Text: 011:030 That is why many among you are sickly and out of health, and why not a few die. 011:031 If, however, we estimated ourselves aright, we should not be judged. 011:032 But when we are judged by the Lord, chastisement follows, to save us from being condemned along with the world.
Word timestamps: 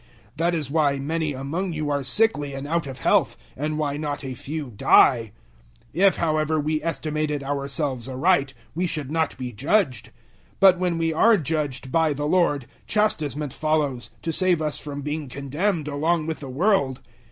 011:030 0.31 0.37
That 0.37 0.55
is 0.55 0.71
why 0.71 0.97
many 0.97 1.33
among 1.33 1.73
you 1.73 1.91
are 1.91 2.01
sickly 2.01 2.55
and 2.55 2.65
out 2.65 2.87
of 2.87 2.97
health, 2.97 3.37
and 3.55 3.77
why 3.77 3.97
not 3.97 4.23
a 4.23 4.33
few 4.33 4.71
die. 4.75 5.31
011:031 5.93 6.01
If, 6.07 6.15
however, 6.15 6.59
we 6.59 6.81
estimated 6.81 7.43
ourselves 7.43 8.09
aright, 8.09 8.55
we 8.73 8.87
should 8.87 9.11
not 9.11 9.37
be 9.37 9.53
judged. 9.53 10.05
011:032 10.07 10.13
But 10.61 10.79
when 10.79 10.97
we 10.97 11.13
are 11.13 11.37
judged 11.37 11.91
by 11.91 12.13
the 12.13 12.25
Lord, 12.25 12.65
chastisement 12.87 13.53
follows, 13.53 14.09
to 14.23 14.31
save 14.31 14.59
us 14.59 14.79
from 14.79 15.03
being 15.03 15.29
condemned 15.29 15.87
along 15.87 16.25
with 16.25 16.39
the 16.39 16.49
world. 16.49 17.01